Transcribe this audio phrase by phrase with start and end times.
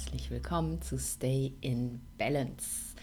[0.00, 2.94] herzlich willkommen zu Stay in Balance.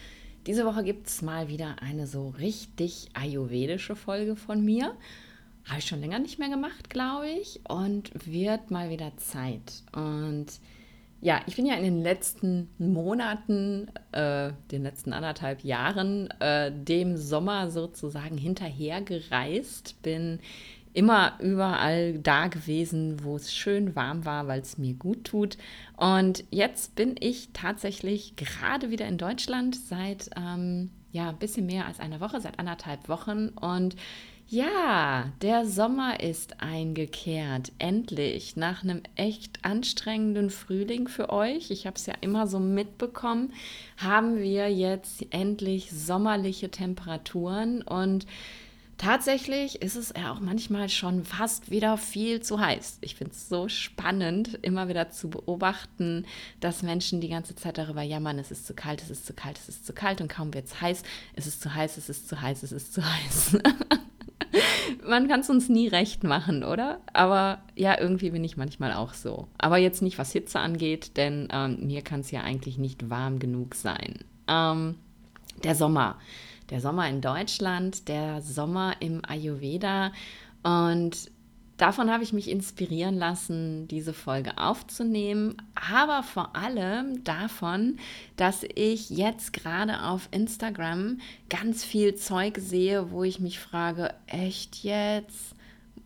[0.48, 4.96] Diese Woche gibt es mal wieder eine so richtig ayurvedische Folge von mir.
[5.66, 9.84] Habe ich schon länger nicht mehr gemacht, glaube ich, und wird mal wieder Zeit.
[9.92, 10.46] Und
[11.20, 17.16] ja, ich bin ja in den letzten Monaten, äh, den letzten anderthalb Jahren, äh, dem
[17.16, 20.40] Sommer sozusagen hinterhergereist, bin
[20.98, 25.56] immer überall da gewesen, wo es schön warm war, weil es mir gut tut.
[25.96, 31.86] Und jetzt bin ich tatsächlich gerade wieder in Deutschland seit ähm, ja ein bisschen mehr
[31.86, 33.94] als einer Woche, seit anderthalb Wochen und
[34.50, 37.70] ja, der Sommer ist eingekehrt.
[37.78, 38.56] Endlich.
[38.56, 43.52] Nach einem echt anstrengenden Frühling für euch, ich habe es ja immer so mitbekommen,
[43.98, 48.24] haben wir jetzt endlich sommerliche Temperaturen und
[48.98, 52.98] Tatsächlich ist es ja auch manchmal schon fast wieder viel zu heiß.
[53.00, 56.26] Ich finde es so spannend, immer wieder zu beobachten,
[56.58, 59.56] dass Menschen die ganze Zeit darüber jammern, es ist zu kalt, es ist zu kalt,
[59.56, 62.28] es ist zu kalt und kaum wird es heiß, es ist zu heiß, es ist
[62.28, 63.58] zu heiß, es ist zu heiß.
[65.06, 67.00] Man kann es uns nie recht machen, oder?
[67.12, 69.46] Aber ja, irgendwie bin ich manchmal auch so.
[69.58, 73.38] Aber jetzt nicht, was Hitze angeht, denn ähm, mir kann es ja eigentlich nicht warm
[73.38, 74.18] genug sein.
[74.48, 74.96] Ähm,
[75.62, 76.18] der Sommer
[76.70, 80.12] der Sommer in Deutschland, der Sommer im Ayurveda.
[80.62, 81.30] Und
[81.76, 87.98] davon habe ich mich inspirieren lassen, diese Folge aufzunehmen, aber vor allem davon,
[88.36, 94.82] dass ich jetzt gerade auf Instagram ganz viel Zeug sehe, wo ich mich frage, echt
[94.82, 95.54] jetzt?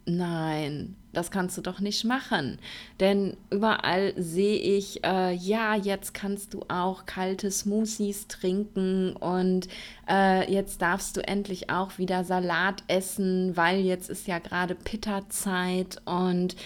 [0.05, 2.59] Nein, das kannst du doch nicht machen.
[2.99, 9.69] Denn überall sehe ich, äh, ja, jetzt kannst du auch kalte Smoothies trinken und
[10.09, 16.03] äh, jetzt darfst du endlich auch wieder Salat essen, weil jetzt ist ja gerade Pitta-Zeit
[16.05, 16.57] und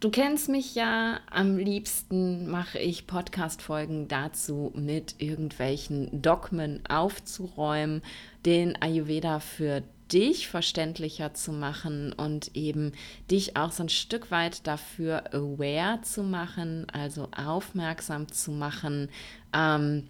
[0.00, 8.00] Du kennst mich ja, am liebsten mache ich Podcast-Folgen dazu, mit irgendwelchen Dogmen aufzuräumen,
[8.46, 12.92] den Ayurveda für dich verständlicher zu machen und eben
[13.30, 19.08] dich auch so ein Stück weit dafür aware zu machen, also aufmerksam zu machen,
[19.52, 20.08] ähm,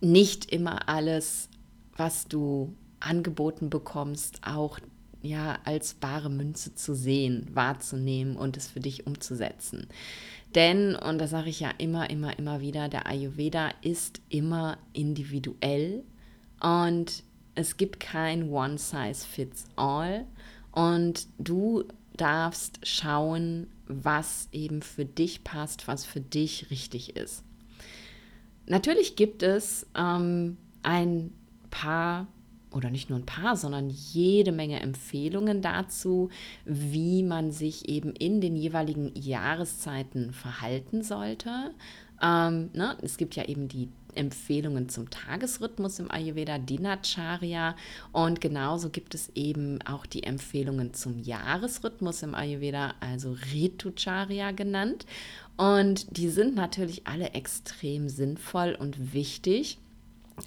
[0.00, 1.48] nicht immer alles,
[1.96, 4.78] was du angeboten bekommst, auch
[5.22, 9.86] ja als bare Münze zu sehen, wahrzunehmen und es für dich umzusetzen.
[10.54, 16.04] Denn, und das sage ich ja immer, immer, immer wieder, der Ayurveda ist immer individuell
[16.60, 20.26] und es gibt kein One Size Fits All
[20.72, 21.84] und du
[22.16, 27.42] darfst schauen, was eben für dich passt, was für dich richtig ist.
[28.66, 31.32] Natürlich gibt es ähm, ein
[31.70, 32.26] paar
[32.72, 36.30] oder nicht nur ein paar, sondern jede Menge Empfehlungen dazu,
[36.64, 41.72] wie man sich eben in den jeweiligen Jahreszeiten verhalten sollte.
[42.20, 42.96] Ähm, ne?
[43.02, 47.76] Es gibt ja eben die Empfehlungen zum Tagesrhythmus im Ayurveda, Dinacharya.
[48.12, 55.06] Und genauso gibt es eben auch die Empfehlungen zum Jahresrhythmus im Ayurveda, also Ritucharya genannt.
[55.56, 59.78] Und die sind natürlich alle extrem sinnvoll und wichtig.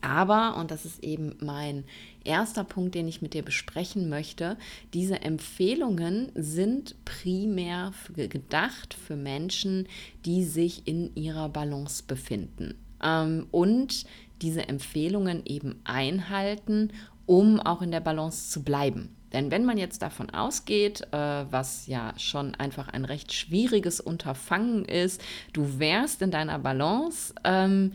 [0.01, 1.85] Aber, und das ist eben mein
[2.23, 4.57] erster Punkt, den ich mit dir besprechen möchte,
[4.93, 9.87] diese Empfehlungen sind primär gedacht für Menschen,
[10.25, 14.05] die sich in ihrer Balance befinden ähm, und
[14.41, 16.91] diese Empfehlungen eben einhalten,
[17.25, 19.15] um auch in der Balance zu bleiben.
[19.33, 21.17] Denn wenn man jetzt davon ausgeht, äh,
[21.49, 25.21] was ja schon einfach ein recht schwieriges Unterfangen ist,
[25.53, 27.91] du wärst in deiner Balance, ähm,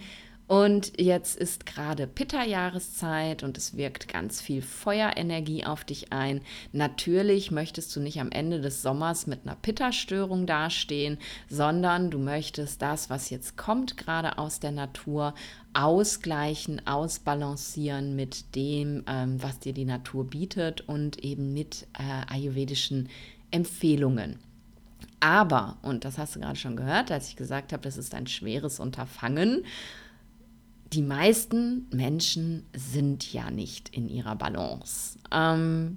[0.53, 6.43] und jetzt ist gerade Pitta-Jahreszeit und es wirkt ganz viel Feuerenergie auf dich ein.
[6.73, 11.17] Natürlich möchtest du nicht am Ende des Sommers mit einer Pitta-Störung dastehen,
[11.49, 15.33] sondern du möchtest das, was jetzt kommt, gerade aus der Natur,
[15.73, 23.09] ausgleichen, ausbalancieren mit dem, ähm, was dir die Natur bietet und eben mit äh, ayurvedischen
[23.51, 24.39] Empfehlungen.
[25.19, 28.27] Aber, und das hast du gerade schon gehört, als ich gesagt habe, das ist ein
[28.27, 29.65] schweres Unterfangen,
[30.93, 35.19] die meisten Menschen sind ja nicht in ihrer Balance.
[35.31, 35.97] Ähm,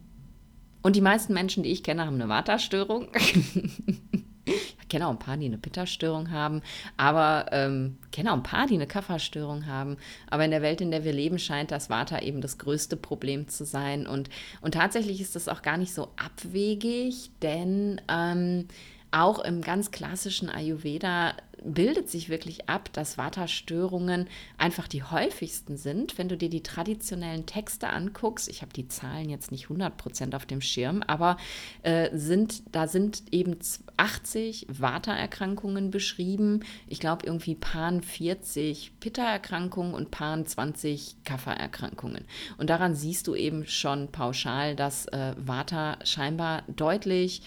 [0.82, 3.08] und die meisten Menschen, die ich kenne, haben eine Vata-Störung.
[4.46, 6.62] ich kenne auch ein paar, die eine Pitta-Störung haben,
[6.96, 9.98] aber ähm, kenne auch ein paar, die eine Kapha-Störung haben.
[10.30, 13.48] Aber in der Welt, in der wir leben, scheint das Vata eben das größte Problem
[13.48, 14.08] zu sein.
[14.08, 14.30] Und,
[14.62, 18.68] und tatsächlich ist das auch gar nicht so abwegig, denn ähm,
[19.12, 26.18] auch im ganz klassischen Ayurveda bildet sich wirklich ab, dass Vata-Störungen einfach die häufigsten sind.
[26.18, 30.46] Wenn du dir die traditionellen Texte anguckst, ich habe die Zahlen jetzt nicht 100% auf
[30.46, 31.38] dem Schirm, aber
[31.84, 33.58] äh, sind, da sind eben
[33.98, 36.64] 80 Vata-Erkrankungen beschrieben.
[36.88, 42.26] Ich glaube irgendwie Pan 40 Pitta-Erkrankungen und Pan 20 Kapha-Erkrankungen.
[42.58, 47.42] Und daran siehst du eben schon pauschal, dass äh, Vata scheinbar deutlich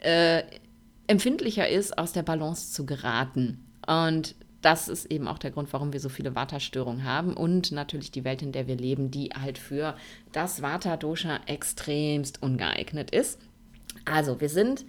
[0.00, 0.42] äh,
[1.14, 3.64] empfindlicher ist, aus der Balance zu geraten.
[3.86, 8.10] Und das ist eben auch der Grund, warum wir so viele Vata-Störungen haben und natürlich
[8.10, 9.94] die Welt, in der wir leben, die halt für
[10.32, 13.38] das Vata-Dosha extremst ungeeignet ist.
[14.04, 14.84] Also wir sind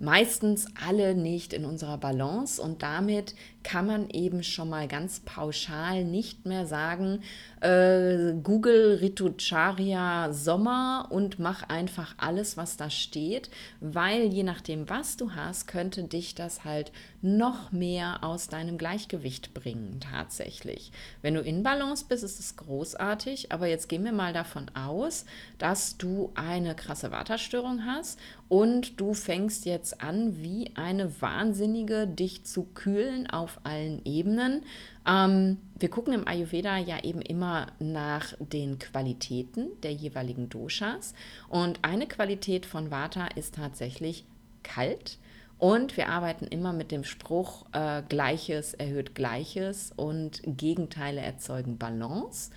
[0.00, 6.04] meistens alle nicht in unserer Balance und damit kann man eben schon mal ganz pauschal
[6.04, 7.22] nicht mehr sagen,
[7.60, 15.16] äh, Google Ritucharya Sommer und mach einfach alles, was da steht, weil je nachdem, was
[15.16, 16.92] du hast, könnte dich das halt
[17.22, 20.90] noch mehr aus deinem Gleichgewicht bringen tatsächlich.
[21.20, 25.26] Wenn du in Balance bist, ist es großartig, aber jetzt gehen wir mal davon aus,
[25.58, 28.18] dass du eine krasse Waterstörung hast
[28.48, 34.62] und du fängst jetzt an, wie eine Wahnsinnige dich zu kühlen auf allen Ebenen.
[35.06, 41.14] Ähm, wir gucken im Ayurveda ja eben immer nach den Qualitäten der jeweiligen Doshas.
[41.48, 44.24] Und eine Qualität von Vata ist tatsächlich
[44.62, 45.18] kalt.
[45.58, 52.50] Und wir arbeiten immer mit dem Spruch, äh, Gleiches erhöht Gleiches und Gegenteile erzeugen Balance.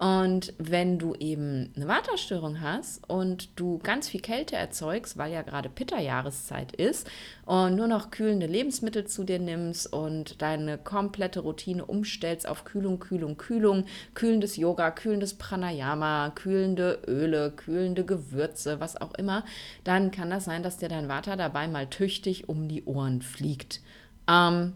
[0.00, 5.42] Und wenn du eben eine Waterstörung hast und du ganz viel Kälte erzeugst, weil ja
[5.42, 7.06] gerade Pitta-Jahreszeit ist
[7.44, 12.98] und nur noch kühlende Lebensmittel zu dir nimmst und deine komplette Routine umstellst auf Kühlung,
[12.98, 19.44] Kühlung, Kühlung, kühlendes Yoga, kühlendes Pranayama, kühlende Öle, kühlende Gewürze, was auch immer,
[19.84, 23.82] dann kann das sein, dass dir dein Water dabei mal tüchtig um die Ohren fliegt.
[24.26, 24.72] Ähm,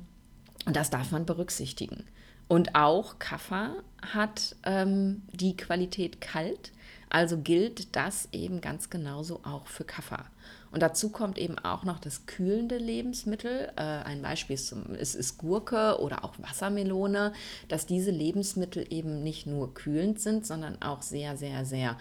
[0.66, 2.04] und das darf man berücksichtigen.
[2.48, 6.72] Und auch Kaffer hat ähm, die Qualität kalt,
[7.08, 10.26] also gilt das eben ganz genauso auch für Kaffer.
[10.70, 13.70] Und dazu kommt eben auch noch das kühlende Lebensmittel.
[13.76, 17.32] Äh, ein Beispiel ist, ist, ist, Gurke oder auch Wassermelone,
[17.68, 21.96] dass diese Lebensmittel eben nicht nur kühlend sind, sondern auch sehr, sehr, sehr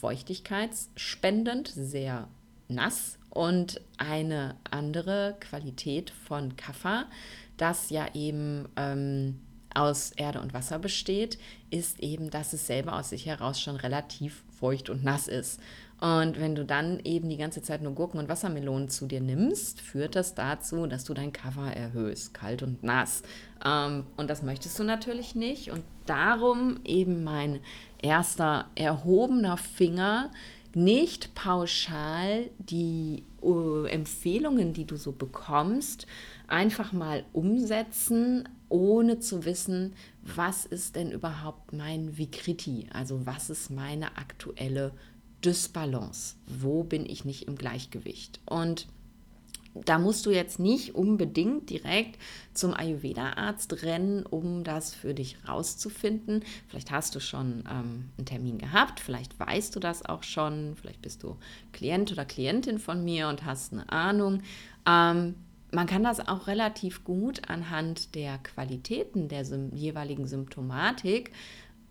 [0.00, 2.28] feuchtigkeitsspendend, sehr
[2.68, 7.04] nass und eine andere Qualität von Kaffer,
[7.58, 9.40] das ja eben ähm,
[9.76, 11.38] aus Erde und Wasser besteht,
[11.70, 15.60] ist eben, dass es selber aus sich heraus schon relativ feucht und nass ist.
[16.00, 19.80] Und wenn du dann eben die ganze Zeit nur Gurken und Wassermelonen zu dir nimmst,
[19.80, 23.22] führt das dazu, dass du dein Cover erhöhst, kalt und nass.
[23.64, 25.70] Ähm, und das möchtest du natürlich nicht.
[25.70, 27.60] Und darum eben mein
[28.02, 30.30] erster erhobener Finger,
[30.74, 36.06] nicht pauschal die uh, Empfehlungen, die du so bekommst,
[36.48, 43.70] einfach mal umsetzen, ohne zu wissen, was ist denn überhaupt mein Vikriti, also was ist
[43.70, 44.92] meine aktuelle
[45.44, 48.40] Dysbalance, wo bin ich nicht im Gleichgewicht.
[48.46, 48.88] Und
[49.84, 52.18] da musst du jetzt nicht unbedingt direkt
[52.54, 56.44] zum Ayurveda-Arzt rennen, um das für dich rauszufinden.
[56.68, 61.02] Vielleicht hast du schon ähm, einen Termin gehabt, vielleicht weißt du das auch schon, vielleicht
[61.02, 61.36] bist du
[61.72, 64.42] Klient oder Klientin von mir und hast eine Ahnung.
[64.86, 65.34] Ähm,
[65.72, 69.42] man kann das auch relativ gut anhand der Qualitäten der
[69.74, 71.32] jeweiligen Symptomatik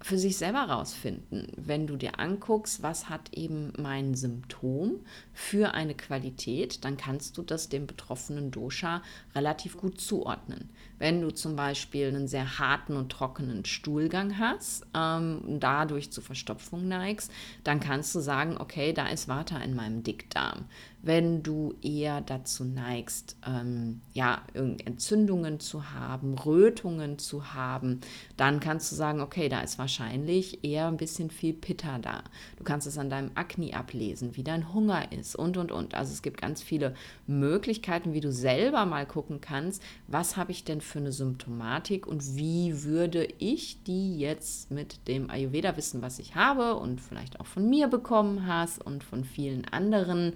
[0.01, 4.99] für sich selber rausfinden, wenn du dir anguckst, was hat eben mein Symptom
[5.33, 9.01] für eine Qualität, dann kannst du das dem betroffenen Dosha
[9.33, 10.69] relativ gut zuordnen.
[10.99, 16.87] Wenn du zum Beispiel einen sehr harten und trockenen Stuhlgang hast, ähm, dadurch zu Verstopfung
[16.87, 17.31] neigst,
[17.63, 20.65] dann kannst du sagen, okay, da ist Water in meinem Dickdarm
[21.05, 28.01] wenn du eher dazu neigst, ähm, ja, Entzündungen zu haben, Rötungen zu haben,
[28.37, 32.23] dann kannst du sagen, okay, da ist wahrscheinlich eher ein bisschen viel Pitta da.
[32.57, 35.93] Du kannst es an deinem Akne ablesen, wie dein Hunger ist und, und, und.
[35.93, 36.95] Also es gibt ganz viele
[37.27, 42.35] Möglichkeiten, wie du selber mal gucken kannst, was habe ich denn für eine Symptomatik und
[42.35, 47.69] wie würde ich die jetzt mit dem Ayurveda-Wissen, was ich habe und vielleicht auch von
[47.69, 50.33] mir bekommen hast und von vielen anderen,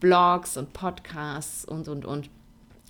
[0.00, 2.30] Blogs und Podcasts und, und, und,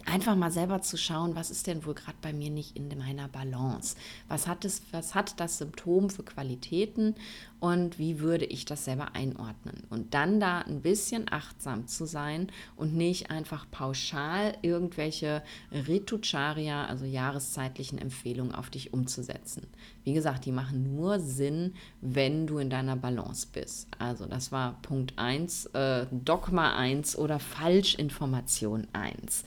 [0.06, 3.28] einfach mal selber zu schauen, was ist denn wohl gerade bei mir nicht in meiner
[3.28, 3.96] Balance?
[4.28, 7.14] Was hat, es, was hat das Symptom für Qualitäten
[7.58, 9.84] und wie würde ich das selber einordnen?
[9.90, 17.04] Und dann da ein bisschen achtsam zu sein und nicht einfach pauschal irgendwelche Ritucharia, also
[17.04, 19.66] jahreszeitlichen Empfehlungen auf dich umzusetzen.
[20.04, 23.88] Wie gesagt, die machen nur Sinn, wenn du in deiner Balance bist.
[23.98, 29.44] Also das war Punkt 1, äh, Dogma 1 oder Falschinformation 1.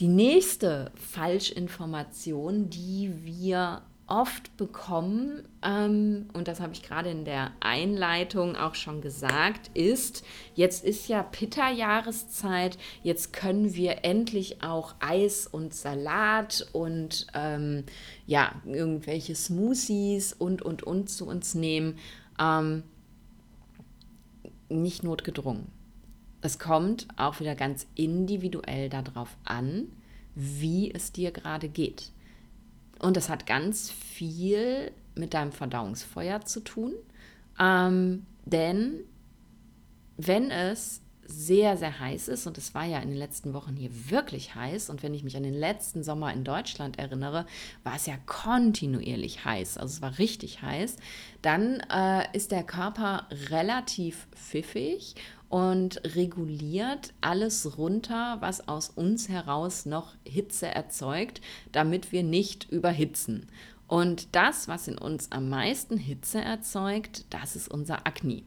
[0.00, 7.52] Die nächste Falschinformation, die wir oft bekommen, ähm, und das habe ich gerade in der
[7.60, 15.46] Einleitung auch schon gesagt, ist, jetzt ist ja Pitta-Jahreszeit, jetzt können wir endlich auch Eis
[15.46, 17.84] und Salat und ähm,
[18.26, 21.98] ja, irgendwelche Smoothies und, und, und zu uns nehmen.
[22.40, 22.84] Ähm,
[24.70, 25.79] nicht notgedrungen.
[26.42, 29.88] Es kommt auch wieder ganz individuell darauf an,
[30.34, 32.10] wie es dir gerade geht.
[32.98, 36.94] Und das hat ganz viel mit deinem Verdauungsfeuer zu tun.
[37.58, 39.00] Ähm, denn
[40.16, 43.90] wenn es sehr, sehr heiß ist, und es war ja in den letzten Wochen hier
[44.10, 47.46] wirklich heiß, und wenn ich mich an den letzten Sommer in Deutschland erinnere,
[47.84, 50.96] war es ja kontinuierlich heiß, also es war richtig heiß,
[51.40, 55.14] dann äh, ist der Körper relativ pfiffig
[55.50, 61.42] und reguliert alles runter, was aus uns heraus noch Hitze erzeugt,
[61.72, 63.48] damit wir nicht überhitzen.
[63.88, 68.44] Und das, was in uns am meisten Hitze erzeugt, das ist unser Akne.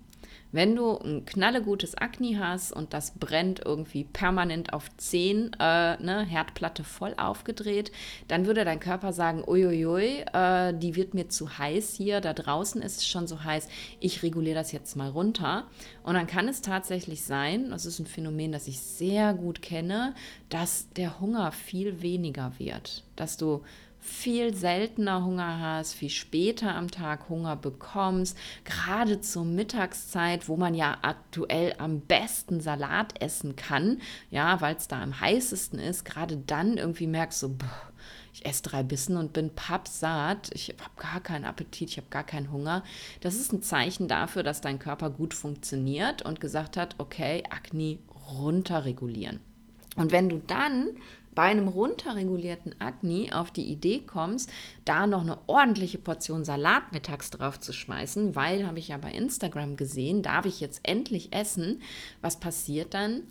[0.54, 6.24] Wenn du ein knallegutes Akne hast und das brennt irgendwie permanent auf 10, äh, ne,
[6.24, 7.92] Herdplatte voll aufgedreht,
[8.28, 12.84] dann würde dein Körper sagen, uiuiui, äh, die wird mir zu heiß hier, da draußen
[12.84, 13.68] ist es schon so heiß,
[14.00, 15.66] ich reguliere das jetzt mal runter.
[16.04, 20.14] Und dann kann es tatsächlich sein, das ist ein Phänomen, das ich sehr gut kenne,
[20.50, 23.64] dass der Hunger viel weniger wird, dass du
[24.04, 30.76] viel seltener Hunger hast, viel später am Tag Hunger bekommst, gerade zur Mittagszeit, wo man
[30.76, 36.36] ja aktuell am besten Salat essen kann, ja, weil es da am heißesten ist, gerade
[36.36, 37.94] dann irgendwie merkst du, boah,
[38.34, 42.24] ich esse drei Bissen und bin pappsatt, ich habe gar keinen Appetit, ich habe gar
[42.24, 42.84] keinen Hunger.
[43.22, 48.00] Das ist ein Zeichen dafür, dass dein Körper gut funktioniert und gesagt hat, okay, Akne
[48.38, 49.40] runterregulieren.
[49.96, 50.90] Und wenn du dann
[51.36, 54.52] bei einem runterregulierten Agni auf die Idee kommst,
[54.86, 59.12] da noch eine ordentliche Portion Salat mittags drauf zu schmeißen, weil, habe ich ja bei
[59.12, 61.82] Instagram gesehen, darf ich jetzt endlich essen,
[62.22, 63.24] was passiert dann?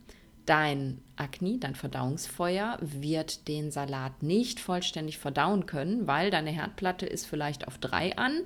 [0.47, 7.27] Dein Akne, dein Verdauungsfeuer, wird den Salat nicht vollständig verdauen können, weil deine Herdplatte ist
[7.27, 8.43] vielleicht auf drei an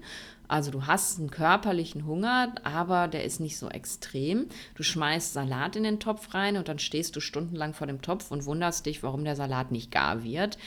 [0.48, 4.46] also du hast einen körperlichen Hunger, aber der ist nicht so extrem.
[4.74, 8.30] Du schmeißt Salat in den Topf rein und dann stehst du stundenlang vor dem Topf
[8.30, 10.58] und wunderst dich, warum der Salat nicht gar wird.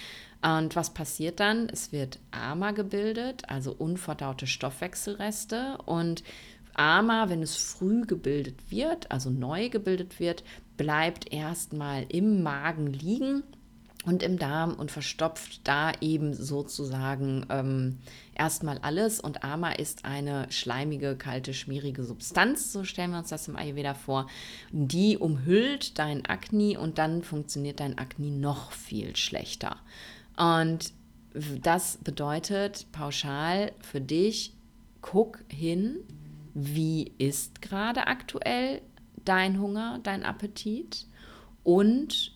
[0.41, 1.69] Und was passiert dann?
[1.69, 5.77] Es wird AMA gebildet, also unverdaute Stoffwechselreste.
[5.85, 6.23] Und
[6.73, 10.43] AMA, wenn es früh gebildet wird, also neu gebildet wird,
[10.79, 13.43] bleibt erstmal im Magen liegen
[14.05, 17.97] und im Darm und verstopft da eben sozusagen ähm,
[18.33, 19.19] erstmal alles.
[19.19, 23.93] Und Ama ist eine schleimige, kalte, schmierige Substanz, so stellen wir uns das im Ayurveda
[23.93, 24.27] vor.
[24.71, 29.75] Die umhüllt dein Akne und dann funktioniert dein Akne noch viel schlechter.
[30.37, 30.93] Und
[31.61, 34.53] das bedeutet pauschal für dich,
[35.01, 35.97] guck hin,
[36.53, 38.81] wie ist gerade aktuell
[39.29, 41.05] dein Hunger, dein Appetit
[41.63, 42.31] und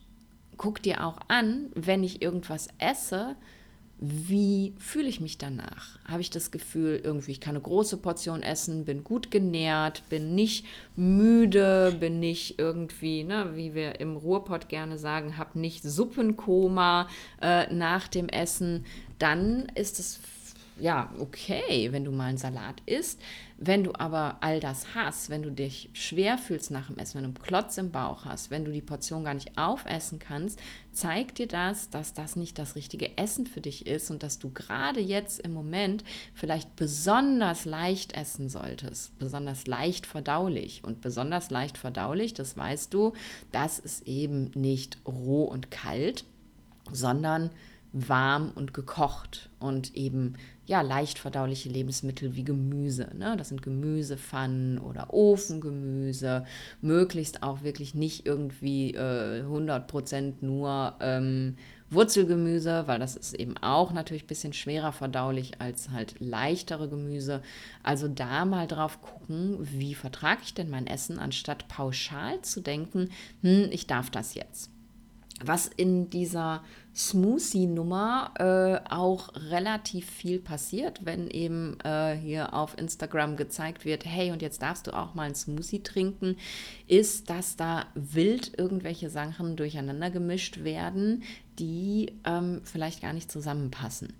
[0.58, 3.36] guck dir auch an, wenn ich irgendwas esse,
[4.00, 5.98] wie fühle ich mich danach?
[6.06, 10.36] Habe ich das Gefühl, irgendwie, ich kann eine große Portion essen, bin gut genährt, bin
[10.36, 17.08] nicht müde, bin nicht irgendwie, ne, wie wir im Ruhrpott gerne sagen, habe nicht Suppenkoma
[17.42, 18.86] äh, nach dem Essen,
[19.20, 20.20] dann ist es
[20.80, 23.22] ja, okay, wenn du mal einen Salat isst.
[23.58, 27.24] Wenn du aber all das hast, wenn du dich schwer fühlst nach dem Essen, wenn
[27.24, 30.60] du einen Klotz im Bauch hast, wenn du die Portion gar nicht aufessen kannst,
[30.92, 34.52] zeigt dir das, dass das nicht das richtige Essen für dich ist und dass du
[34.52, 36.04] gerade jetzt im Moment
[36.34, 40.84] vielleicht besonders leicht essen solltest, besonders leicht verdaulich.
[40.84, 43.14] Und besonders leicht verdaulich, das weißt du,
[43.52, 46.26] das ist eben nicht roh und kalt,
[46.92, 47.50] sondern
[47.94, 50.34] warm und gekocht und eben
[50.66, 53.12] ja leicht verdauliche Lebensmittel wie Gemüse.
[53.16, 53.36] Ne?
[53.38, 56.46] Das sind Gemüsepfannen oder Ofengemüse.
[56.82, 61.56] Möglichst auch wirklich nicht irgendwie äh, 100% nur ähm,
[61.92, 67.44] Wurzelgemüse, weil das ist eben auch natürlich ein bisschen schwerer verdaulich als halt leichtere Gemüse.
[67.84, 73.10] Also da mal drauf gucken, wie vertrage ich denn mein Essen, anstatt pauschal zu denken,
[73.42, 74.72] hm, ich darf das jetzt.
[75.46, 76.64] was in dieser
[76.96, 84.32] Smoothie-Nummer äh, auch relativ viel passiert, wenn eben äh, hier auf Instagram gezeigt wird, hey,
[84.32, 86.38] und jetzt darfst du auch mal einen Smoothie trinken,
[86.88, 91.24] ist, dass da wild irgendwelche Sachen durcheinander gemischt werden,
[91.58, 94.14] die ähm, vielleicht gar nicht zusammenpassen.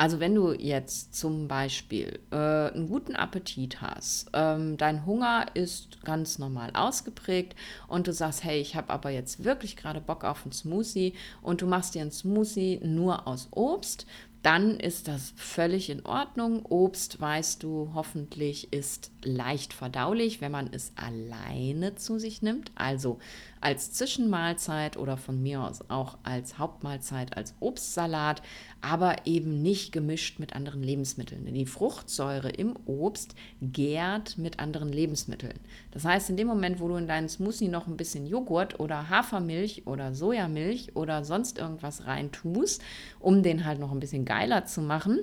[0.00, 6.02] Also wenn du jetzt zum Beispiel äh, einen guten Appetit hast, ähm, dein Hunger ist
[6.04, 7.54] ganz normal ausgeprägt
[7.86, 11.60] und du sagst, hey, ich habe aber jetzt wirklich gerade Bock auf einen Smoothie und
[11.60, 14.06] du machst dir einen Smoothie nur aus Obst,
[14.42, 16.64] dann ist das völlig in Ordnung.
[16.64, 22.72] Obst, weißt du, hoffentlich ist leicht verdaulich, wenn man es alleine zu sich nimmt.
[22.74, 23.18] Also
[23.60, 28.42] als Zwischenmahlzeit oder von mir aus auch als Hauptmahlzeit, als Obstsalat,
[28.80, 31.44] aber eben nicht gemischt mit anderen Lebensmitteln.
[31.44, 35.58] Denn die Fruchtsäure im Obst gärt mit anderen Lebensmitteln.
[35.90, 39.10] Das heißt, in dem Moment, wo du in deinen Smoothie noch ein bisschen Joghurt oder
[39.10, 42.82] Hafermilch oder Sojamilch oder sonst irgendwas rein tust,
[43.18, 45.20] um den halt noch ein bisschen geiler zu machen,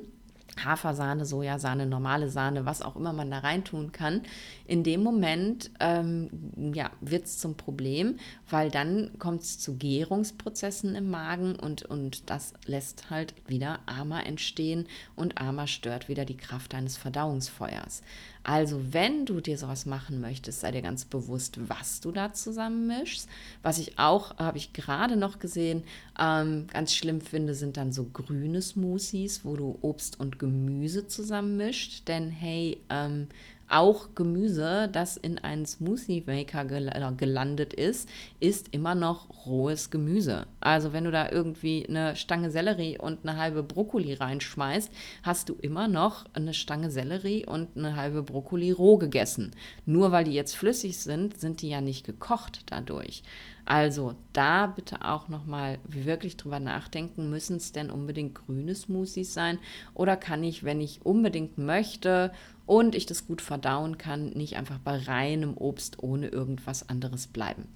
[0.64, 4.22] Hafersahne, Sojasahne, normale Sahne, was auch immer man da reintun kann,
[4.66, 6.30] in dem Moment ähm,
[6.74, 8.18] ja, wird es zum Problem,
[8.50, 14.22] weil dann kommt es zu Gärungsprozessen im Magen und, und das lässt halt wieder Ama
[14.22, 18.02] entstehen und Ama stört wieder die Kraft deines Verdauungsfeuers.
[18.48, 23.28] Also wenn du dir sowas machen möchtest, sei dir ganz bewusst, was du da zusammenmischst.
[23.62, 25.84] Was ich auch, habe ich gerade noch gesehen,
[26.18, 32.08] ähm, ganz schlimm finde, sind dann so grüne Smoothies, wo du Obst und Gemüse zusammenmischt.
[32.08, 33.28] Denn hey, ähm,
[33.70, 38.10] auch Gemüse, das in einen Smoothie Maker gel äh, gelandet ist,
[38.40, 40.46] ist immer noch rohes Gemüse.
[40.60, 44.92] Also wenn du da irgendwie eine Stange Sellerie und eine halbe Brokkoli reinschmeißt,
[45.24, 49.52] hast du immer noch eine Stange Sellerie und eine halbe Brokkoli roh gegessen.
[49.86, 53.24] Nur weil die jetzt flüssig sind, sind die ja nicht gekocht dadurch.
[53.68, 59.60] Also da bitte auch nochmal wirklich drüber nachdenken, müssen es denn unbedingt grüne Smoothies sein
[59.94, 62.32] oder kann ich, wenn ich unbedingt möchte
[62.66, 67.68] und ich das gut verdauen kann, nicht einfach bei reinem Obst ohne irgendwas anderes bleiben.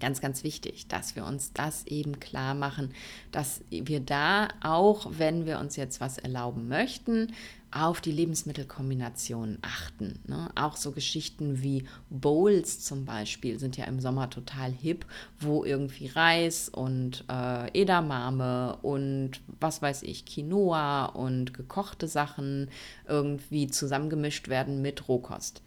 [0.00, 2.92] Ganz, ganz wichtig, dass wir uns das eben klar machen,
[3.30, 7.32] dass wir da auch, wenn wir uns jetzt was erlauben möchten,
[7.74, 10.20] auf die Lebensmittelkombinationen achten.
[10.26, 10.48] Ne?
[10.54, 15.04] Auch so Geschichten wie Bowls zum Beispiel sind ja im Sommer total hip,
[15.40, 22.70] wo irgendwie Reis und äh, Edamame und was weiß ich, Quinoa und gekochte Sachen
[23.08, 25.63] irgendwie zusammengemischt werden mit Rohkost.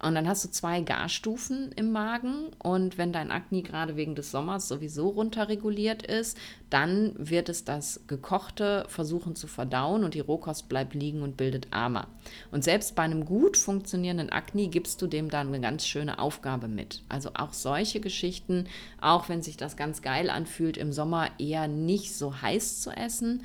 [0.00, 2.48] Und dann hast du zwei Garstufen im Magen.
[2.58, 6.38] Und wenn dein Akne gerade wegen des Sommers sowieso runterreguliert ist,
[6.70, 11.68] dann wird es das Gekochte versuchen zu verdauen und die Rohkost bleibt liegen und bildet
[11.70, 12.06] Ama.
[12.52, 16.68] Und selbst bei einem gut funktionierenden Akne gibst du dem dann eine ganz schöne Aufgabe
[16.68, 17.02] mit.
[17.08, 18.66] Also auch solche Geschichten,
[19.00, 23.42] auch wenn sich das ganz geil anfühlt, im Sommer eher nicht so heiß zu essen,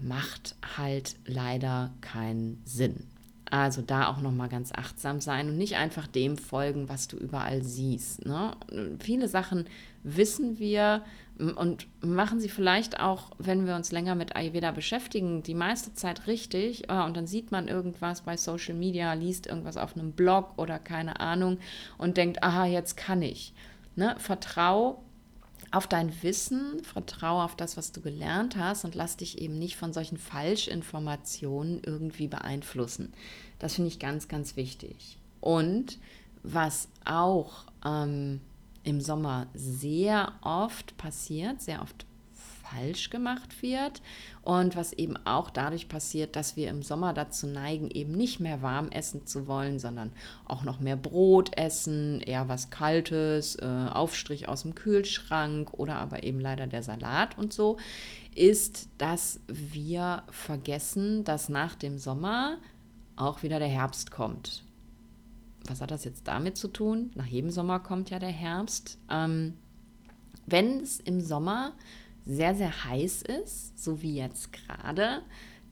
[0.00, 3.06] macht halt leider keinen Sinn.
[3.50, 7.62] Also da auch nochmal ganz achtsam sein und nicht einfach dem folgen, was du überall
[7.62, 8.24] siehst.
[8.24, 8.56] Ne?
[8.98, 9.66] Viele Sachen
[10.02, 11.02] wissen wir
[11.38, 16.26] und machen sie vielleicht auch, wenn wir uns länger mit Ayurveda beschäftigen, die meiste Zeit
[16.26, 16.88] richtig.
[16.88, 20.78] Äh, und dann sieht man irgendwas bei Social Media, liest irgendwas auf einem Blog oder
[20.78, 21.58] keine Ahnung
[21.98, 23.52] und denkt, aha, jetzt kann ich.
[23.96, 24.14] Ne?
[24.18, 25.03] Vertrau
[25.74, 29.76] auf dein Wissen, vertraue auf das, was du gelernt hast und lass dich eben nicht
[29.76, 33.12] von solchen Falschinformationen irgendwie beeinflussen.
[33.58, 35.18] Das finde ich ganz, ganz wichtig.
[35.40, 35.98] Und
[36.44, 38.40] was auch ähm,
[38.84, 42.06] im Sommer sehr oft passiert, sehr oft
[42.74, 44.02] falsch gemacht wird
[44.42, 48.62] und was eben auch dadurch passiert, dass wir im Sommer dazu neigen, eben nicht mehr
[48.62, 50.12] warm essen zu wollen, sondern
[50.46, 56.22] auch noch mehr Brot essen, eher was Kaltes, äh, Aufstrich aus dem Kühlschrank oder aber
[56.22, 57.78] eben leider der Salat und so,
[58.34, 62.58] ist, dass wir vergessen, dass nach dem Sommer
[63.16, 64.64] auch wieder der Herbst kommt.
[65.66, 67.10] Was hat das jetzt damit zu tun?
[67.14, 68.98] Nach jedem Sommer kommt ja der Herbst.
[69.08, 69.54] Ähm,
[70.46, 71.72] wenn es im Sommer
[72.26, 75.22] sehr, sehr heiß ist, so wie jetzt gerade,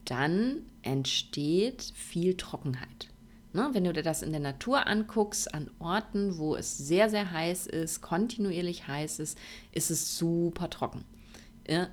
[0.04, 3.08] dann entsteht viel Trockenheit.
[3.54, 7.30] Ne, wenn du dir das in der Natur anguckst, an Orten, wo es sehr, sehr
[7.32, 9.36] heiß ist, kontinuierlich heiß ist,
[9.72, 11.04] ist es super trocken.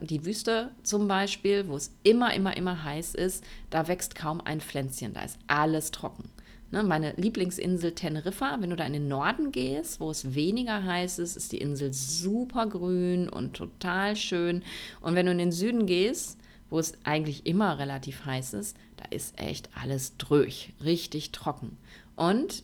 [0.02, 4.62] Die Wüste zum Beispiel, wo es immer, immer, immer heiß ist, da wächst kaum ein
[4.62, 6.30] Pflänzchen, da ist alles trocken.
[6.72, 11.18] Ne, meine Lieblingsinsel Teneriffa, wenn du da in den Norden gehst, wo es weniger heiß
[11.18, 14.62] ist, ist die Insel super grün und total schön.
[15.02, 16.38] Und wenn du in den Süden gehst,
[16.70, 21.78] wo es eigentlich immer relativ heiß ist, da ist echt alles dröch, richtig trocken.
[22.16, 22.64] Und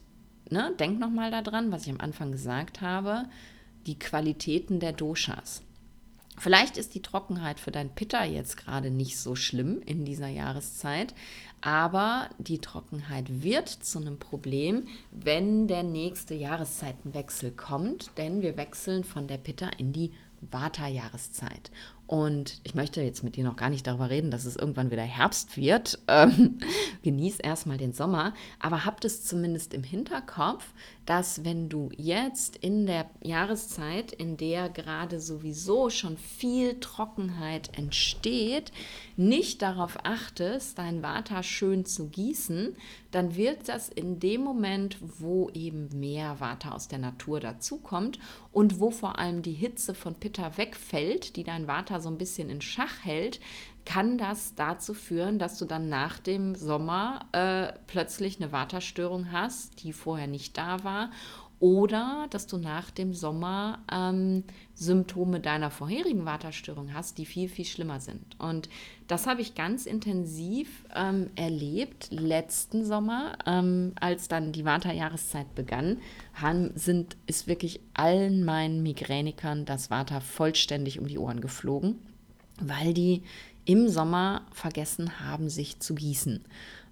[0.52, 3.24] ne, denk nochmal daran, was ich am Anfang gesagt habe,
[3.88, 5.64] die Qualitäten der Doshas.
[6.38, 11.16] Vielleicht ist die Trockenheit für dein Pitter jetzt gerade nicht so schlimm in dieser Jahreszeit,
[11.62, 19.04] aber die Trockenheit wird zu einem Problem, wenn der nächste Jahreszeitenwechsel kommt, denn wir wechseln
[19.04, 21.72] von der Pitta in die Vata-Jahreszeit.
[22.08, 25.04] Und ich möchte jetzt mit dir noch gar nicht darüber reden, dass es irgendwann wieder
[25.04, 26.00] Herbst wird.
[26.16, 26.60] Ähm,
[27.04, 30.64] genieß erstmal den Sommer, aber habt es zumindest im Hinterkopf,
[31.06, 38.72] dass wenn du jetzt in der Jahreszeit, in der gerade sowieso schon viel Trockenheit entsteht,
[39.18, 42.76] nicht darauf achtest, dein Vata schön zu gießen,
[43.12, 48.20] dann wird das in dem Moment, wo eben mehr Vata aus der Natur dazukommt
[48.52, 52.50] und wo vor allem die Hitze von Pitta wegfällt, die dein Vata so ein bisschen
[52.50, 53.40] in Schach hält,
[53.86, 59.84] kann das dazu führen, dass du dann nach dem Sommer äh, plötzlich eine Waterstörung hast,
[59.84, 61.12] die vorher nicht da war.
[61.60, 67.66] Oder dass du nach dem Sommer ähm, Symptome deiner vorherigen Waterstörung hast, die viel, viel
[67.66, 68.40] schlimmer sind.
[68.40, 68.68] Und
[69.08, 75.98] das habe ich ganz intensiv ähm, erlebt letzten Sommer, ähm, als dann die Vata-Jahreszeit begann,
[76.34, 81.96] haben, sind, ist wirklich allen meinen Migränikern das Vata vollständig um die Ohren geflogen,
[82.60, 83.24] weil die
[83.64, 86.44] im Sommer vergessen haben, sich zu gießen.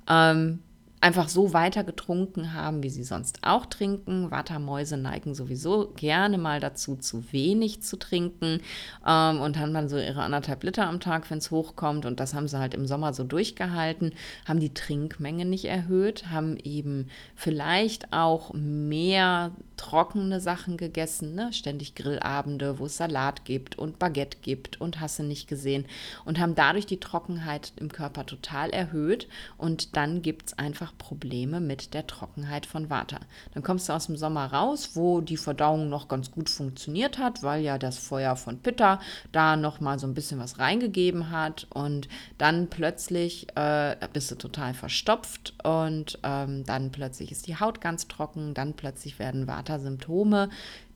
[0.10, 0.60] Ähm,
[1.04, 4.32] einfach so weiter getrunken haben, wie sie sonst auch trinken.
[4.32, 8.62] Wattermäuse neigen sowieso gerne mal dazu, zu wenig zu trinken
[9.06, 12.06] ähm, und haben dann so ihre anderthalb Liter am Tag, wenn es hochkommt.
[12.06, 14.14] Und das haben sie halt im Sommer so durchgehalten,
[14.48, 21.52] haben die Trinkmenge nicht erhöht, haben eben vielleicht auch mehr trockene Sachen gegessen, ne?
[21.54, 25.86] ständig Grillabende, wo es Salat gibt und Baguette gibt und hasse nicht gesehen
[26.26, 31.60] und haben dadurch die Trockenheit im Körper total erhöht und dann gibt es einfach Probleme
[31.60, 33.20] mit der Trockenheit von Vata.
[33.54, 37.44] Dann kommst du aus dem Sommer raus, wo die Verdauung noch ganz gut funktioniert hat,
[37.44, 39.00] weil ja das Feuer von Pitta
[39.32, 42.08] da noch mal so ein bisschen was reingegeben hat und
[42.38, 48.08] dann plötzlich äh, bist du total verstopft und ähm, dann plötzlich ist die Haut ganz
[48.08, 50.50] trocken, dann plötzlich werden Vata-Symptome,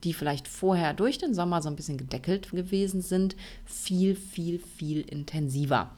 [0.04, 5.00] die vielleicht vorher durch den Sommer so ein bisschen gedeckelt gewesen sind, viel, viel, viel
[5.00, 5.90] intensiver.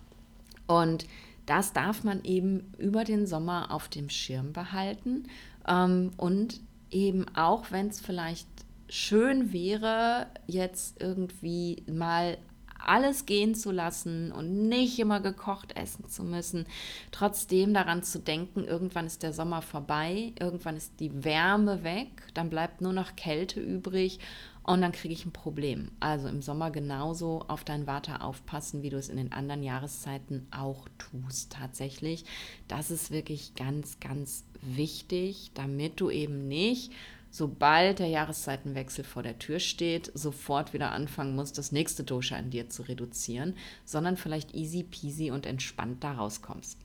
[0.66, 1.06] Und
[1.46, 5.24] das darf man eben über den Sommer auf dem Schirm behalten
[5.66, 8.46] ähm, und eben auch, wenn es vielleicht
[8.88, 12.38] schön wäre, jetzt irgendwie mal
[12.84, 16.66] alles gehen zu lassen und nicht immer gekocht essen zu müssen,
[17.10, 22.50] trotzdem daran zu denken, irgendwann ist der Sommer vorbei, irgendwann ist die Wärme weg, dann
[22.50, 24.20] bleibt nur noch Kälte übrig
[24.62, 25.90] und dann kriege ich ein Problem.
[26.00, 30.46] Also im Sommer genauso auf dein Water aufpassen, wie du es in den anderen Jahreszeiten
[30.50, 32.24] auch tust tatsächlich.
[32.68, 36.92] Das ist wirklich ganz, ganz wichtig, damit du eben nicht
[37.30, 42.50] sobald der Jahreszeitenwechsel vor der Tür steht, sofort wieder anfangen musst, das nächste Dosha in
[42.50, 46.78] dir zu reduzieren, sondern vielleicht easy peasy und entspannt da rauskommst.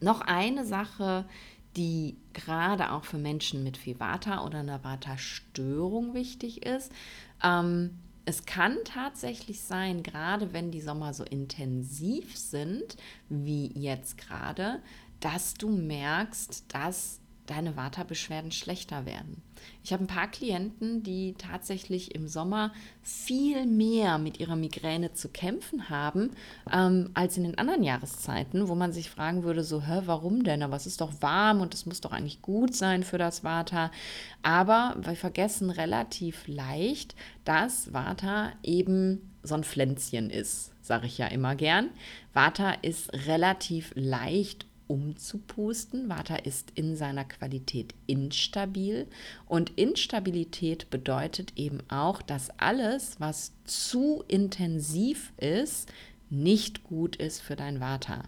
[0.00, 1.24] Noch eine Sache,
[1.76, 6.90] die gerade auch für Menschen mit Vivata oder einer Vata-Störung wichtig ist.
[7.42, 12.96] Ähm, es kann tatsächlich sein, gerade wenn die Sommer so intensiv sind,
[13.28, 14.82] wie jetzt gerade,
[15.20, 17.19] dass du merkst, dass
[17.50, 19.42] deine Vata-Beschwerden schlechter werden.
[19.82, 25.28] Ich habe ein paar Klienten, die tatsächlich im Sommer viel mehr mit ihrer Migräne zu
[25.28, 26.30] kämpfen haben
[26.72, 30.62] ähm, als in den anderen Jahreszeiten, wo man sich fragen würde, so, hä, warum denn?
[30.62, 33.90] Aber es ist doch warm und es muss doch eigentlich gut sein für das Vata.
[34.42, 41.26] Aber wir vergessen relativ leicht, dass Vata eben so ein Pflänzchen ist, sage ich ja
[41.26, 41.90] immer gern.
[42.32, 46.08] Vata ist relativ leicht umzupusten.
[46.08, 49.06] Vata ist in seiner Qualität instabil
[49.46, 55.88] und Instabilität bedeutet eben auch, dass alles, was zu intensiv ist,
[56.28, 58.24] nicht gut ist für dein Vata.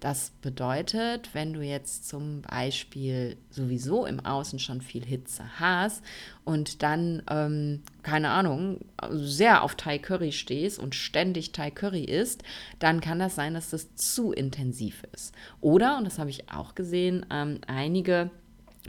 [0.00, 6.04] Das bedeutet, wenn du jetzt zum Beispiel sowieso im Außen schon viel Hitze hast
[6.44, 8.80] und dann, ähm, keine Ahnung,
[9.10, 12.42] sehr auf Thai Curry stehst und ständig Thai Curry isst,
[12.78, 15.34] dann kann das sein, dass das zu intensiv ist.
[15.62, 18.30] Oder, und das habe ich auch gesehen, ähm, einige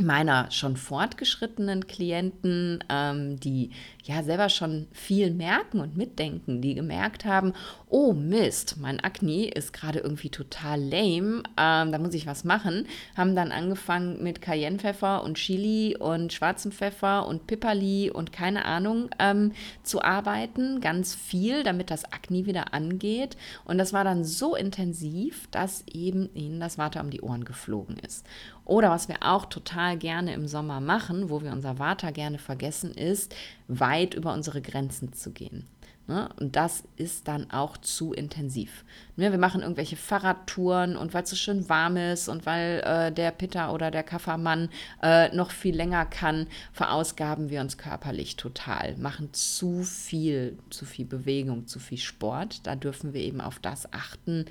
[0.01, 3.71] meiner schon fortgeschrittenen Klienten, ähm, die
[4.03, 7.53] ja selber schon viel merken und mitdenken, die gemerkt haben,
[7.89, 12.87] oh Mist, mein Akne ist gerade irgendwie total lame, ähm, da muss ich was machen,
[13.15, 19.09] haben dann angefangen mit Cayennepfeffer und Chili und schwarzem Pfeffer und Pipperli und keine Ahnung
[19.19, 19.51] ähm,
[19.83, 23.37] zu arbeiten, ganz viel, damit das Akne wieder angeht.
[23.65, 27.97] Und das war dann so intensiv, dass eben ihnen das Water um die Ohren geflogen
[27.99, 28.25] ist.
[28.67, 32.91] Oder was wir auch total gerne im Sommer machen, wo wir unser Water gerne vergessen,
[32.91, 33.33] ist,
[33.69, 35.65] weit über unsere Grenzen zu gehen.
[36.07, 36.27] Ne?
[36.37, 38.83] Und das ist dann auch zu intensiv.
[39.15, 39.31] Ne?
[39.31, 43.31] Wir machen irgendwelche Fahrradtouren und weil es so schön warm ist und weil äh, der
[43.31, 44.67] Pitter oder der Kaffermann
[45.01, 51.05] äh, noch viel länger kann, verausgaben wir uns körperlich total, machen zu viel, zu viel
[51.05, 52.67] Bewegung, zu viel Sport.
[52.67, 54.45] Da dürfen wir eben auf das achten,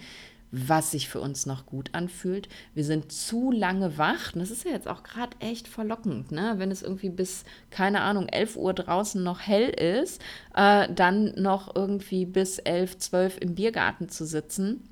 [0.56, 2.48] was sich für uns noch gut anfühlt.
[2.74, 4.34] Wir sind zu lange wach.
[4.34, 6.54] Und das ist ja jetzt auch gerade echt verlockend, ne?
[6.56, 10.20] wenn es irgendwie bis, keine Ahnung, 11 Uhr draußen noch hell ist,
[10.54, 14.88] äh, dann noch irgendwie bis 11, 12 im Biergarten zu sitzen.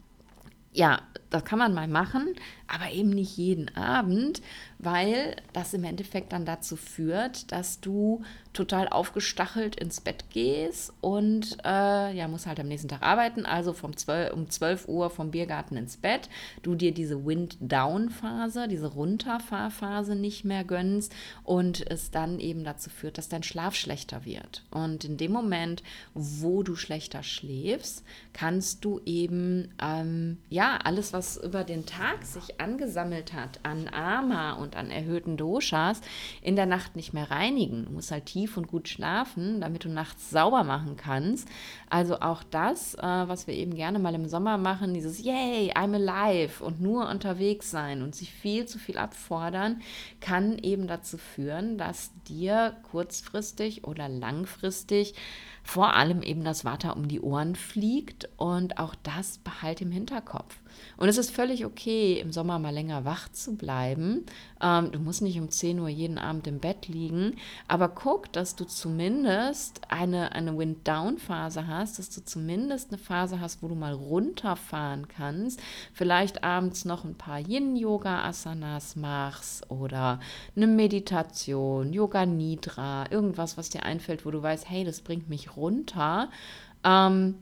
[0.72, 1.00] Ja,
[1.34, 2.34] das kann man mal machen,
[2.68, 4.40] aber eben nicht jeden Abend,
[4.78, 11.58] weil das im Endeffekt dann dazu führt, dass du total aufgestachelt ins Bett gehst und
[11.64, 15.32] äh, ja, musst halt am nächsten Tag arbeiten, also vom 12, um 12 Uhr vom
[15.32, 16.28] Biergarten ins Bett,
[16.62, 23.18] du dir diese Wind-Down-Phase, diese Runterfahrphase nicht mehr gönnst und es dann eben dazu führt,
[23.18, 24.62] dass dein Schlaf schlechter wird.
[24.70, 25.82] Und in dem Moment,
[26.14, 32.60] wo du schlechter schläfst, kannst du eben, ähm, ja, alles, was über den Tag sich
[32.60, 36.00] angesammelt hat an Ama und an erhöhten Doshas,
[36.42, 37.86] in der Nacht nicht mehr reinigen.
[37.86, 41.48] Du musst halt tief und gut schlafen, damit du nachts sauber machen kannst.
[41.88, 45.94] Also auch das, äh, was wir eben gerne mal im Sommer machen, dieses Yay, I'm
[45.94, 49.80] alive und nur unterwegs sein und sich viel zu viel abfordern,
[50.20, 55.14] kann eben dazu führen, dass dir kurzfristig oder langfristig
[55.62, 60.58] vor allem eben das Water um die Ohren fliegt und auch das behalte im Hinterkopf.
[60.96, 64.24] Und es ist völlig okay, im Sommer mal länger wach zu bleiben.
[64.60, 67.36] Ähm, du musst nicht um 10 Uhr jeden Abend im Bett liegen,
[67.68, 73.62] aber guck, dass du zumindest eine, eine Wind-Down-Phase hast, dass du zumindest eine Phase hast,
[73.62, 75.60] wo du mal runterfahren kannst.
[75.92, 80.20] Vielleicht abends noch ein paar Yin-Yoga-Asanas machst oder
[80.56, 85.56] eine Meditation, Yoga Nidra, irgendwas, was dir einfällt, wo du weißt, hey, das bringt mich
[85.56, 86.30] runter.
[86.84, 87.36] Ähm,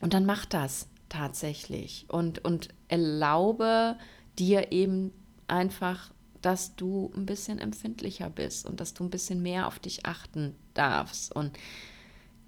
[0.00, 3.96] und dann mach das tatsächlich und, und erlaube
[4.38, 5.12] dir eben
[5.46, 6.10] einfach,
[6.42, 10.54] dass du ein bisschen empfindlicher bist und dass du ein bisschen mehr auf dich achten
[10.74, 11.34] darfst.
[11.34, 11.58] Und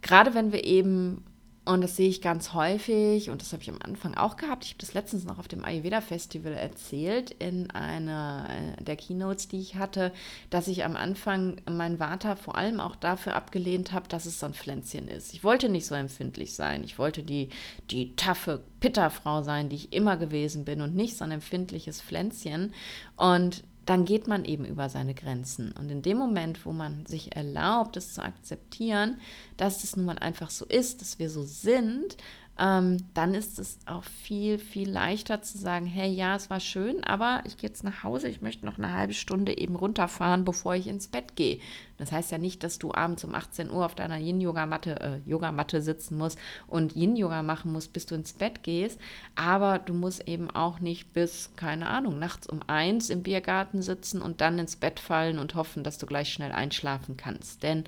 [0.03, 1.25] gerade wenn wir eben
[1.71, 4.65] und das sehe ich ganz häufig und das habe ich am Anfang auch gehabt.
[4.65, 9.47] Ich habe das letztens noch auf dem Ayurveda Festival erzählt in einer äh, der Keynotes,
[9.47, 10.13] die ich hatte,
[10.51, 14.47] dass ich am Anfang mein Vata vor allem auch dafür abgelehnt habe, dass es so
[14.47, 15.33] ein Pflänzchen ist.
[15.33, 16.83] Ich wollte nicht so empfindlich sein.
[16.83, 17.51] Ich wollte die,
[17.91, 22.75] die taffe Pitterfrau sein, die ich immer gewesen bin und nicht so ein empfindliches Pflänzchen.
[23.17, 25.73] Und dann geht man eben über seine Grenzen.
[25.73, 29.21] Und in dem Moment, wo man sich erlaubt, es zu akzeptieren,
[29.57, 32.17] dass es nun mal einfach so ist, dass wir so sind,
[32.61, 37.03] ähm, dann ist es auch viel, viel leichter zu sagen, hey, ja, es war schön,
[37.05, 40.75] aber ich gehe jetzt nach Hause, ich möchte noch eine halbe Stunde eben runterfahren, bevor
[40.75, 41.59] ich ins Bett gehe.
[41.97, 45.81] Das heißt ja nicht, dass du abends um 18 Uhr auf deiner Yin-Yoga-Matte äh, Yogamatte
[45.81, 49.01] sitzen musst und Yin-Yoga machen musst, bis du ins Bett gehst,
[49.37, 54.21] aber du musst eben auch nicht bis, keine Ahnung, nachts um eins im Biergarten sitzen
[54.21, 57.63] und dann ins Bett fallen und hoffen, dass du gleich schnell einschlafen kannst.
[57.63, 57.85] Denn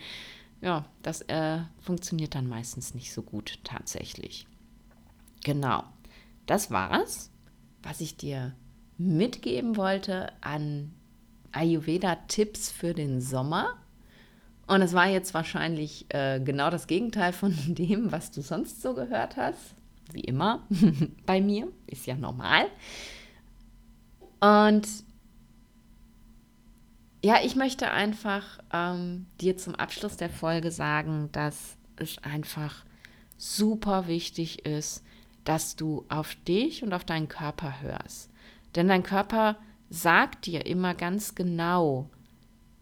[0.62, 4.46] ja, das äh, funktioniert dann meistens nicht so gut tatsächlich.
[5.44, 5.84] Genau,
[6.46, 7.30] das war's,
[7.82, 8.54] was ich dir
[8.98, 10.92] mitgeben wollte an
[11.52, 13.76] Ayurveda-Tipps für den Sommer.
[14.66, 18.94] Und es war jetzt wahrscheinlich äh, genau das Gegenteil von dem, was du sonst so
[18.94, 19.74] gehört hast.
[20.12, 20.66] Wie immer
[21.26, 22.66] bei mir, ist ja normal.
[24.40, 24.88] Und
[27.24, 32.84] ja, ich möchte einfach ähm, dir zum Abschluss der Folge sagen, dass es einfach
[33.36, 35.04] super wichtig ist,
[35.44, 38.30] dass du auf dich und auf deinen Körper hörst.
[38.74, 39.56] Denn dein Körper
[39.90, 42.08] sagt dir immer ganz genau,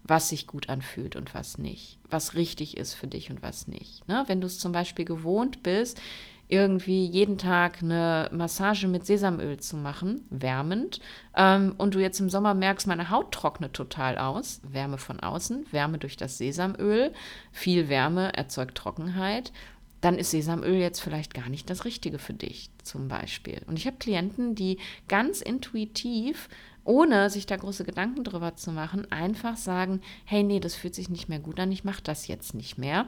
[0.03, 4.07] was sich gut anfühlt und was nicht, was richtig ist für dich und was nicht.
[4.07, 4.23] Ne?
[4.27, 6.01] Wenn du es zum Beispiel gewohnt bist,
[6.51, 10.99] irgendwie jeden Tag eine Massage mit Sesamöl zu machen, wärmend,
[11.35, 15.71] ähm, und du jetzt im Sommer merkst, meine Haut trocknet total aus, Wärme von außen,
[15.71, 17.13] Wärme durch das Sesamöl,
[17.53, 19.53] viel Wärme erzeugt Trockenheit,
[20.01, 23.61] dann ist Sesamöl jetzt vielleicht gar nicht das Richtige für dich, zum Beispiel.
[23.67, 26.49] Und ich habe Klienten, die ganz intuitiv,
[26.83, 31.09] ohne sich da große Gedanken drüber zu machen, einfach sagen, hey, nee, das fühlt sich
[31.09, 33.07] nicht mehr gut an, ich mache das jetzt nicht mehr.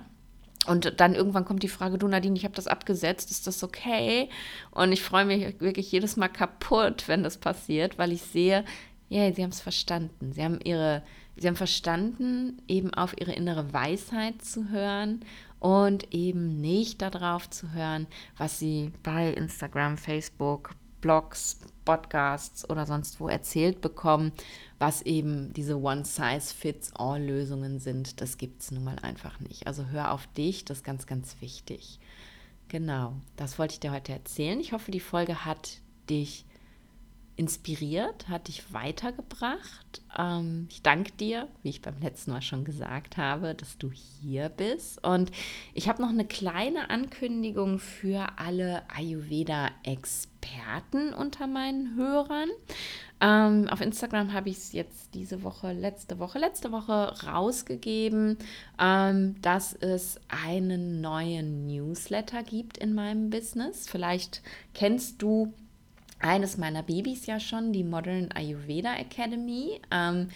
[0.66, 4.30] Und dann irgendwann kommt die Frage, du Nadine, ich habe das abgesetzt, ist das okay?
[4.72, 8.64] Und ich freue mich wirklich jedes Mal kaputt, wenn das passiert, weil ich sehe,
[9.10, 10.32] ja, sie haben es verstanden.
[10.32, 11.04] Sie haben ihre,
[11.36, 15.26] sie haben verstanden, eben auf ihre innere Weisheit zu hören
[15.64, 18.06] und eben nicht darauf zu hören,
[18.38, 24.34] was sie bei Instagram, Facebook, Blogs, Podcasts oder sonst wo erzählt bekommen,
[24.78, 28.20] was eben diese One-Size-Fits-All-Lösungen sind.
[28.20, 29.66] Das gibt es nun mal einfach nicht.
[29.66, 31.98] Also hör auf dich, das ist ganz, ganz wichtig.
[32.68, 34.60] Genau, das wollte ich dir heute erzählen.
[34.60, 36.46] Ich hoffe, die Folge hat dich
[37.36, 40.02] inspiriert, hat dich weitergebracht.
[40.18, 44.48] Ähm, ich danke dir, wie ich beim letzten Mal schon gesagt habe, dass du hier
[44.50, 45.04] bist.
[45.04, 45.32] Und
[45.74, 52.50] ich habe noch eine kleine Ankündigung für alle Ayurveda-Experten unter meinen Hörern.
[53.20, 58.38] Ähm, auf Instagram habe ich es jetzt diese Woche, letzte Woche, letzte Woche rausgegeben,
[58.80, 63.88] ähm, dass es einen neuen Newsletter gibt in meinem Business.
[63.88, 64.42] Vielleicht
[64.74, 65.54] kennst du
[66.24, 70.30] eines meiner Babys ja schon, die Modern Ayurveda Academy, ähm,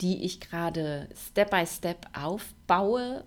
[0.00, 2.54] die ich gerade Step by Step aufbaue,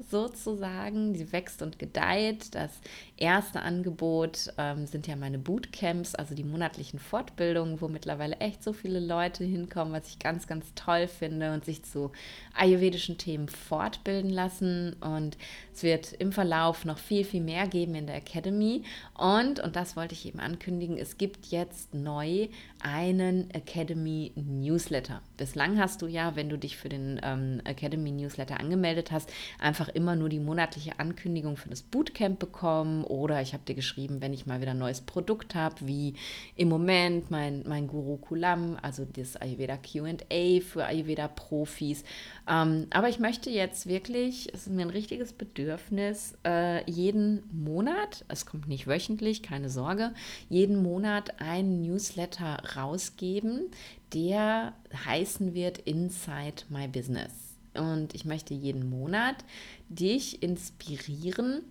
[0.10, 1.14] sozusagen.
[1.14, 2.56] Die wächst und gedeiht.
[2.56, 2.72] Das
[3.18, 8.74] erste Angebot ähm, sind ja meine Bootcamps, also die monatlichen Fortbildungen, wo mittlerweile echt so
[8.74, 12.12] viele Leute hinkommen, was ich ganz, ganz toll finde und sich zu
[12.56, 14.96] ayurvedischen Themen fortbilden lassen.
[15.02, 15.38] Und
[15.74, 18.84] es wird im Verlauf noch viel, viel mehr geben in der Academy.
[19.18, 22.48] Und, und das wollte ich eben ankündigen, es gibt jetzt neu
[22.82, 25.22] einen Academy Newsletter.
[25.38, 29.27] Bislang hast du ja, wenn du dich für den ähm, Academy Newsletter angemeldet hast,
[29.60, 34.22] einfach immer nur die monatliche Ankündigung für das Bootcamp bekommen oder ich habe dir geschrieben,
[34.22, 36.14] wenn ich mal wieder ein neues Produkt habe, wie
[36.56, 42.04] im Moment mein, mein Guru Kulam, also das Ayurveda QA für Ayurveda-Profis.
[42.50, 48.26] Ähm, aber ich möchte jetzt wirklich, es ist mir ein richtiges Bedürfnis, äh, jeden Monat,
[48.28, 50.14] es kommt nicht wöchentlich, keine Sorge,
[50.50, 53.72] jeden Monat einen Newsletter rausgeben,
[54.14, 54.74] der
[55.06, 57.47] heißen wird Inside My Business.
[57.78, 59.38] Und ich möchte jeden Monat
[59.90, 61.64] dich inspirieren,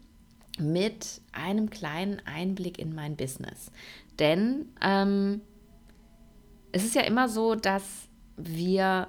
[0.59, 3.71] mit einem kleinen Einblick in mein Business.
[4.19, 5.41] Denn ähm,
[6.73, 9.09] es ist ja immer so, dass wir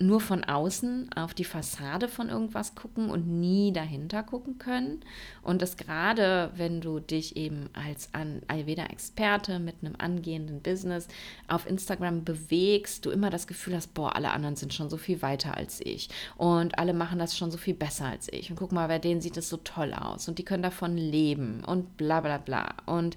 [0.00, 5.00] nur von außen auf die Fassade von irgendwas gucken und nie dahinter gucken können.
[5.42, 8.08] Und das gerade, wenn du dich eben als
[8.48, 11.06] Ayurveda-Experte mit einem angehenden Business
[11.48, 15.20] auf Instagram bewegst, du immer das Gefühl hast, boah, alle anderen sind schon so viel
[15.20, 16.08] weiter als ich.
[16.36, 18.50] Und alle machen das schon so viel besser als ich.
[18.50, 20.28] Und guck mal, bei denen sieht es so toll aus.
[20.28, 22.74] Und die können davon leben und bla bla bla.
[22.86, 23.16] Und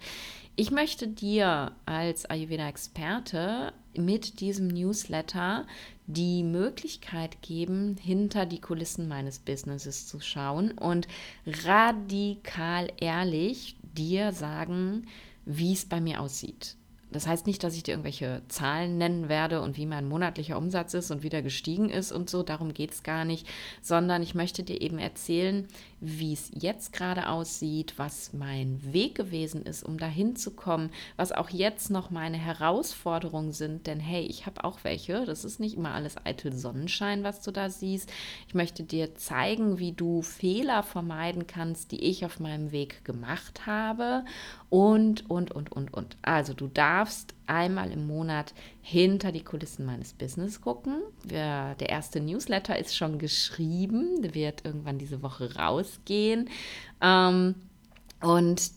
[0.55, 5.65] ich möchte dir als Ayurveda-Experte mit diesem Newsletter
[6.05, 11.07] die Möglichkeit geben, hinter die Kulissen meines Businesses zu schauen und
[11.45, 15.07] radikal ehrlich dir sagen,
[15.45, 16.75] wie es bei mir aussieht.
[17.13, 20.93] Das heißt nicht, dass ich dir irgendwelche Zahlen nennen werde und wie mein monatlicher Umsatz
[20.93, 23.47] ist und wie der gestiegen ist und so, darum geht es gar nicht,
[23.81, 25.67] sondern ich möchte dir eben erzählen,
[26.01, 31.31] wie es jetzt gerade aussieht, was mein Weg gewesen ist, um dahin zu kommen, was
[31.31, 35.77] auch jetzt noch meine Herausforderungen sind, denn hey, ich habe auch welche, das ist nicht
[35.77, 38.11] immer alles eitel Sonnenschein, was du da siehst.
[38.47, 43.65] Ich möchte dir zeigen, wie du Fehler vermeiden kannst, die ich auf meinem Weg gemacht
[43.65, 44.25] habe
[44.73, 46.17] und, und, und, und, und.
[46.23, 51.03] Also du darfst einmal im Monat hinter die Kulissen meines Business gucken.
[51.25, 56.49] Der, der erste Newsletter ist schon geschrieben, der wird irgendwann diese Woche rausgehen.
[57.01, 57.53] Ähm,
[58.19, 58.71] und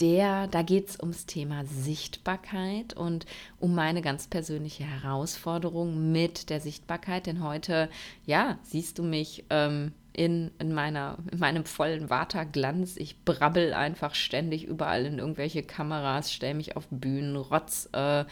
[0.00, 3.26] der, da geht es ums Thema Sichtbarkeit und
[3.60, 7.26] um meine ganz persönliche Herausforderung mit der Sichtbarkeit.
[7.26, 7.90] Denn heute,
[8.24, 12.96] ja, siehst du mich ähm, in, in, meiner, in meinem vollen Waterglanz.
[12.96, 18.24] Ich brabbel einfach ständig überall in irgendwelche Kameras, stelle mich auf Bühnen, rotz äh,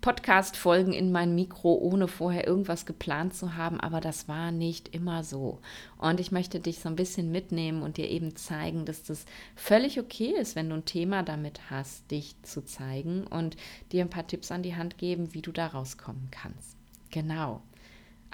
[0.00, 3.80] Podcast-Folgen in mein Mikro, ohne vorher irgendwas geplant zu haben.
[3.80, 5.60] Aber das war nicht immer so.
[5.98, 10.00] Und ich möchte dich so ein bisschen mitnehmen und dir eben zeigen, dass das völlig
[10.00, 13.56] okay ist, wenn du ein Thema damit hast, dich zu zeigen und
[13.92, 16.76] dir ein paar Tipps an die Hand geben, wie du da rauskommen kannst.
[17.10, 17.62] Genau.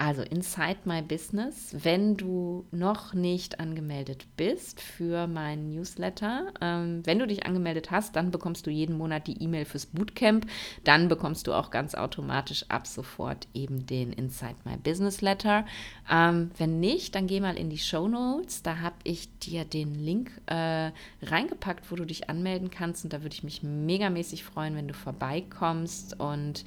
[0.04, 7.20] Also Inside My Business, wenn du noch nicht angemeldet bist für meinen Newsletter, ähm, wenn
[7.20, 10.46] du dich angemeldet hast, dann bekommst du jeden Monat die E-Mail fürs Bootcamp.
[10.82, 15.66] Dann bekommst du auch ganz automatisch ab sofort eben den Inside My Business Letter.
[16.10, 18.64] Ähm, wenn nicht, dann geh mal in die Show Notes.
[18.64, 20.90] Da habe ich dir den Link äh,
[21.22, 23.04] reingepackt, wo du dich anmelden kannst.
[23.04, 26.64] Und da würde ich mich megamäßig freuen, wenn du vorbeikommst und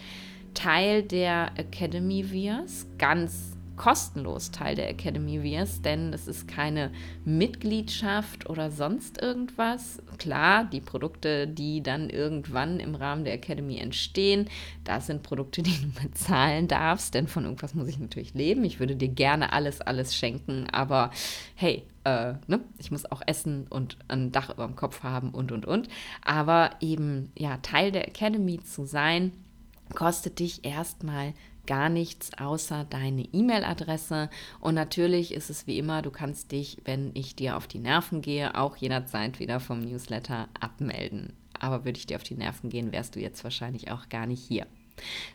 [0.56, 6.92] Teil der Academy wirst, ganz kostenlos Teil der Academy wirst, denn es ist keine
[7.26, 10.02] Mitgliedschaft oder sonst irgendwas.
[10.18, 14.50] Klar, die Produkte, die dann irgendwann im Rahmen der Academy entstehen,
[14.84, 18.64] das sind Produkte, die du bezahlen darfst, denn von irgendwas muss ich natürlich leben.
[18.64, 21.12] Ich würde dir gerne alles, alles schenken, aber
[21.56, 22.62] hey, äh, ne?
[22.78, 25.90] ich muss auch essen und ein Dach über dem Kopf haben und, und, und.
[26.24, 29.32] Aber eben, ja, Teil der Academy zu sein,
[29.94, 31.34] kostet dich erstmal
[31.66, 34.30] gar nichts außer deine E-Mail-Adresse.
[34.60, 38.22] Und natürlich ist es wie immer, du kannst dich, wenn ich dir auf die Nerven
[38.22, 41.34] gehe, auch jederzeit wieder vom Newsletter abmelden.
[41.60, 44.44] Aber würde ich dir auf die Nerven gehen, wärst du jetzt wahrscheinlich auch gar nicht
[44.44, 44.68] hier.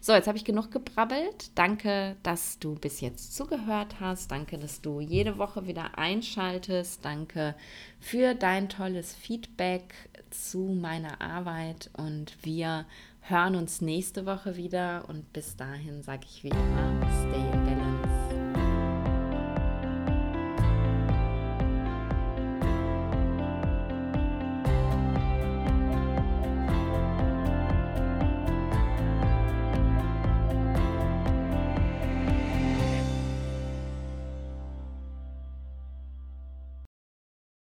[0.00, 1.50] So, jetzt habe ich genug gebrabbelt.
[1.54, 4.30] Danke, dass du bis jetzt zugehört hast.
[4.30, 7.04] Danke, dass du jede Woche wieder einschaltest.
[7.04, 7.54] Danke
[7.98, 9.94] für dein tolles Feedback
[10.30, 12.86] zu meiner Arbeit und wir
[13.20, 17.59] hören uns nächste Woche wieder und bis dahin sage ich wie immer, stay